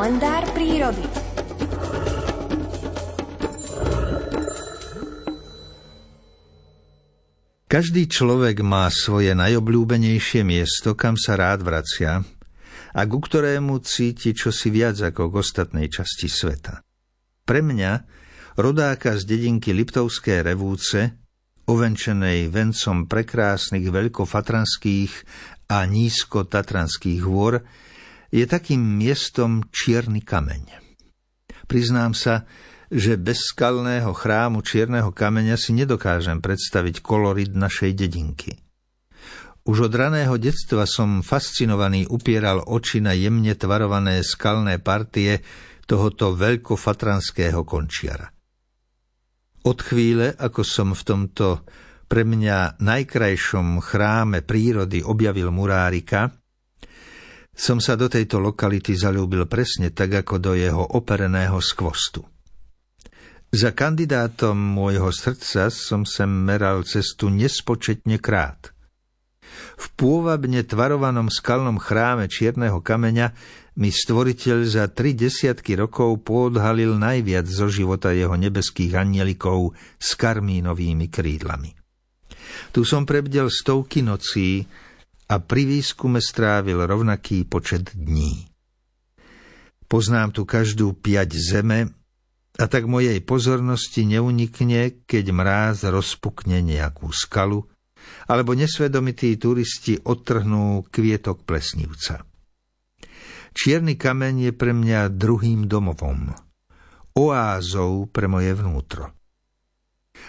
[0.00, 1.04] Kalendár prírody.
[7.68, 12.24] Každý človek má svoje najobľúbenejšie miesto, kam sa rád vracia
[12.96, 16.80] a ku ktorému cíti čosi viac ako k ostatnej časti sveta.
[17.44, 17.92] Pre mňa,
[18.56, 21.12] rodáka z dedinky Liptovské revúce,
[21.68, 25.12] ovenčenej vencom prekrásnych veľkofatranských
[25.68, 27.60] a nízko-tatranských hôr,
[28.30, 30.80] je takým miestom čierny kameň.
[31.66, 32.46] Priznám sa,
[32.90, 38.58] že bez skalného chrámu čierneho kameňa si nedokážem predstaviť kolorit našej dedinky.
[39.62, 45.44] Už od raného detstva som fascinovaný upieral oči na jemne tvarované skalné partie
[45.86, 48.26] tohoto veľkofatranského končiara.
[49.60, 51.46] Od chvíle, ako som v tomto
[52.10, 56.39] pre mňa najkrajšom chráme prírody objavil murárika,
[57.60, 62.24] som sa do tejto lokality zalúbil presne tak, ako do jeho opereného skvostu.
[63.52, 68.72] Za kandidátom môjho srdca som sem meral cestu nespočetne krát.
[69.76, 73.36] V pôvabne tvarovanom skalnom chráme čierneho kameňa
[73.76, 81.12] mi stvoriteľ za tri desiatky rokov poodhalil najviac zo života jeho nebeských anielikov s karmínovými
[81.12, 81.76] krídlami.
[82.70, 84.64] Tu som prebdel stovky nocí,
[85.30, 88.50] a pri výskume strávil rovnaký počet dní.
[89.86, 91.94] Poznám tu každú piať zeme
[92.58, 97.62] a tak mojej pozornosti neunikne, keď mráz rozpukne nejakú skalu,
[98.26, 102.26] alebo nesvedomití turisti odtrhnú kvietok plesnivca.
[103.54, 106.34] Čierny kameň je pre mňa druhým domovom,
[107.14, 109.14] oázou pre moje vnútro.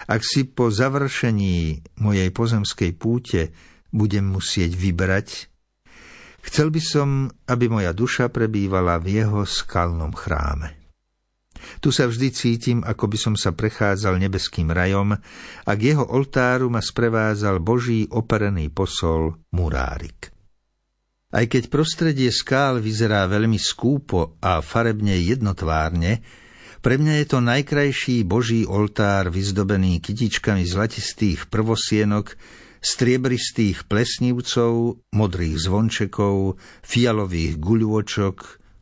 [0.06, 3.54] Ak si po završení mojej pozemskej púte
[3.92, 5.52] budem musieť vybrať,
[6.42, 7.08] chcel by som,
[7.46, 10.82] aby moja duša prebývala v jeho skalnom chráme.
[11.78, 15.14] Tu sa vždy cítim, ako by som sa prechádzal nebeským rajom
[15.62, 20.34] a k jeho oltáru ma sprevádzal Boží operený posol Murárik.
[21.32, 26.20] Aj keď prostredie skál vyzerá veľmi skúpo a farebne jednotvárne,
[26.82, 32.34] pre mňa je to najkrajší Boží oltár vyzdobený kytičkami zlatistých prvosienok,
[32.82, 38.36] striebristých plesnívcov, modrých zvončekov, fialových guľôčok,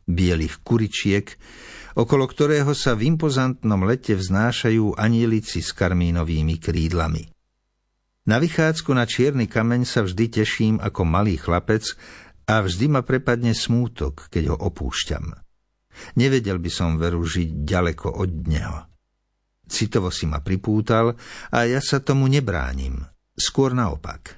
[0.09, 1.29] bielých kuričiek,
[1.95, 7.29] okolo ktorého sa v impozantnom lete vznášajú anielici s karmínovými krídlami.
[8.25, 11.85] Na vychádzku na čierny kameň sa vždy teším ako malý chlapec
[12.45, 15.33] a vždy ma prepadne smútok, keď ho opúšťam.
[16.17, 18.77] Nevedel by som veru žiť ďaleko od neho.
[19.71, 21.15] Citovo si ma pripútal
[21.49, 23.07] a ja sa tomu nebránim.
[23.41, 24.37] Skôr naopak.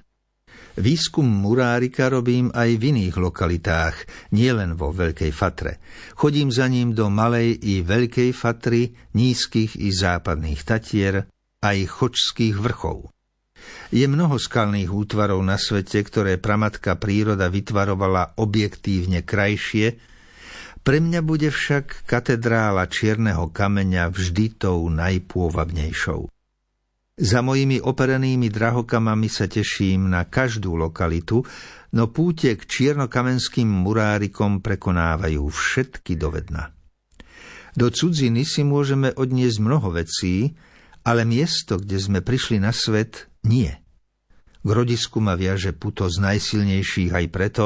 [0.80, 3.96] Výskum murárika robím aj v iných lokalitách,
[4.32, 5.84] nielen vo Veľkej Fatre.
[6.16, 11.28] Chodím za ním do Malej i Veľkej Fatry, nízkych i západných Tatier,
[11.60, 13.12] aj chočských vrchov.
[13.94, 20.00] Je mnoho skalných útvarov na svete, ktoré pramatka príroda vytvarovala objektívne krajšie,
[20.82, 26.33] pre mňa bude však katedrála čierneho kameňa vždy tou najpôvabnejšou.
[27.14, 31.46] Za mojimi operenými drahokamami sa teším na každú lokalitu,
[31.94, 36.74] no púte k čiernokamenským murárikom prekonávajú všetky dovedna.
[37.78, 40.58] Do cudziny si môžeme odniesť mnoho vecí,
[41.06, 43.70] ale miesto, kde sme prišli na svet, nie.
[44.66, 47.66] K rodisku ma viaže puto z najsilnejších aj preto,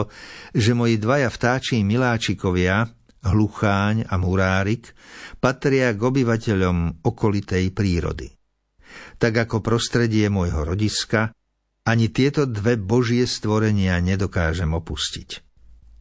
[0.51, 2.83] že moji dvaja vtáči miláčikovia,
[3.23, 4.91] hlucháň a murárik,
[5.39, 8.36] patria k obyvateľom okolitej prírody
[9.17, 11.33] tak ako prostredie môjho rodiska,
[11.87, 15.29] ani tieto dve božie stvorenia nedokážem opustiť.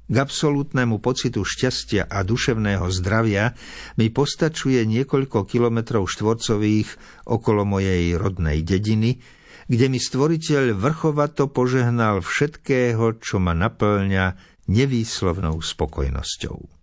[0.06, 3.58] K absolútnemu pocitu šťastia a duševného zdravia
[3.98, 6.94] mi postačuje niekoľko kilometrov štvorcových
[7.26, 9.18] okolo mojej rodnej dediny,
[9.66, 14.38] kde mi stvoriteľ vrchovato požehnal všetkého, čo ma naplňa
[14.70, 16.75] nevýslovnou spokojnosťou.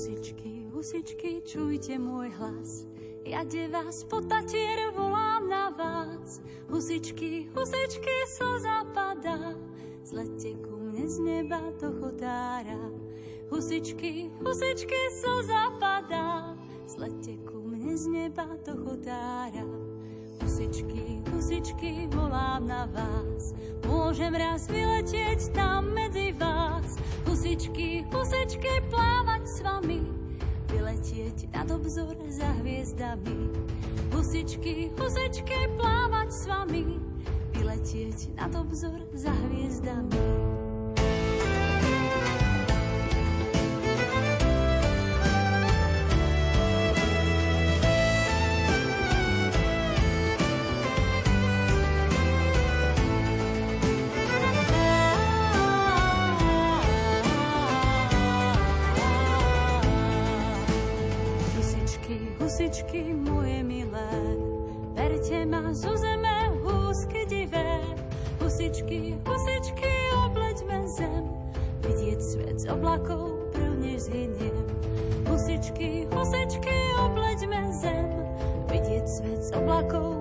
[0.00, 2.88] Husičky, husičky, čujte môj hlas.
[3.20, 6.40] Ja de vás po tatier volám na vás.
[6.72, 9.52] Husičky, husičky, slza zapadá.
[10.00, 12.80] Zlete ku mne z neba do chodára.
[13.52, 16.56] Husičky, husičky, slza zapadá.
[16.88, 19.68] Zlete ku mne z neba do chodára.
[20.40, 23.52] Husičky, husičky, volám na vás.
[23.84, 26.96] Môžem raz vyletieť tam medzi vás.
[27.40, 30.04] Husičky, husičky, plávať s vami
[30.76, 33.56] letieť nad obzor za hviezdami.
[34.12, 37.00] Husičky, husičky, plávať s vami,
[37.56, 40.49] vyletieť nad obzor za hviezdami.
[62.70, 64.14] Husičky moje milé,
[64.94, 67.82] berte ma zo zeme húsky divé.
[68.38, 71.26] Husičky, husičky, obleďme zem,
[71.82, 74.62] vidieť svet z oblakov prvne zhyniem.
[75.26, 78.06] Husičky, husičky, obleďme zem,
[78.70, 80.19] vidieť svet z oblakov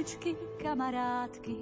[0.00, 1.56] husičky, kamarátky.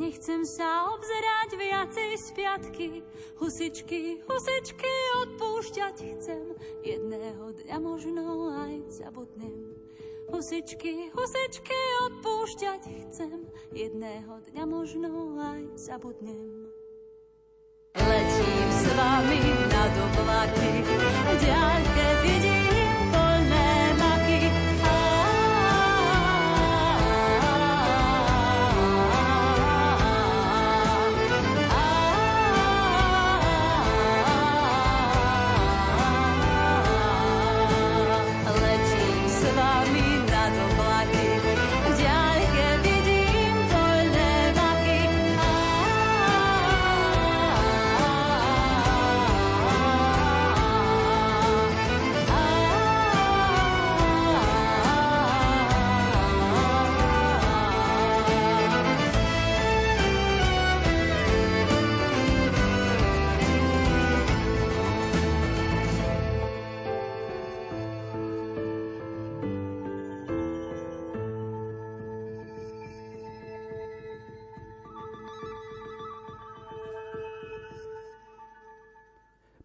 [0.00, 2.88] Nechcem sa obzerať viacej z piatky.
[3.36, 6.56] Husičky, husičky, odpúšťať chcem.
[6.80, 9.76] Jedného dňa možno aj zabudnem.
[10.32, 13.44] Husičky, husičky, odpúšťať chcem.
[13.76, 16.72] Jedného dňa možno aj zabudnem.
[18.00, 21.87] Letím s vami na oblaky, v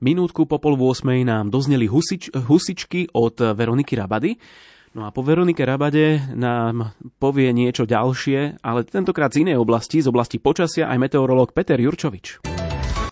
[0.03, 4.35] Minútku po pol 8 nám dozneli husič, husičky od Veroniky Rabady.
[4.93, 10.11] No a po Veronike Rabade nám povie niečo ďalšie, ale tentokrát z inej oblasti, z
[10.11, 12.52] oblasti počasia aj meteorológ Peter Jurčovič.